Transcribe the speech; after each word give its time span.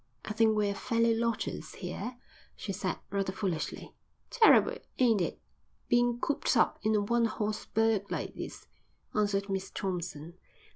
"I 0.25 0.33
think 0.33 0.55
we're 0.57 0.73
fellow 0.73 1.11
lodgers 1.11 1.75
here," 1.75 2.17
she 2.55 2.73
said, 2.73 2.97
rather 3.11 3.31
foolishly. 3.31 3.93
"Terrible, 4.31 4.77
ain't 4.97 5.21
it, 5.21 5.39
bein' 5.89 6.19
cooped 6.19 6.57
up 6.57 6.79
in 6.81 6.95
a 6.95 7.01
one 7.01 7.25
horse 7.25 7.67
burg 7.67 8.09
like 8.09 8.33
this?" 8.33 8.65
answered 9.13 9.47
Miss 9.47 9.69
Thompson. 9.69 10.39